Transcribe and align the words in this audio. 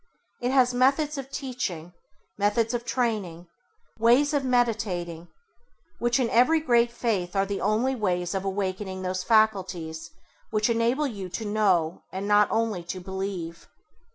It 0.41 0.49
has 0.49 0.73
methods 0.73 1.19
of 1.19 1.29
teaching, 1.29 1.93
methods 2.35 2.73
of 2.73 2.83
training, 2.85 3.45
ways 3.99 4.33
of 4.33 4.43
meditating, 4.43 5.27
which 5.99 6.19
in 6.19 6.27
every 6.31 6.59
great 6.59 6.91
faith 6.91 7.35
are 7.35 7.45
the 7.45 7.61
only 7.61 7.93
ways 7.93 8.33
of 8.33 8.43
awakening 8.43 9.03
those 9.03 9.23
faculties 9.23 10.09
which 10.49 10.71
enable 10.71 11.05
you 11.05 11.29
to 11.29 11.45
know 11.45 12.01
and 12.11 12.27
not 12.27 12.49
only 12.49 12.81
to 12.85 12.99
believe. 12.99 13.67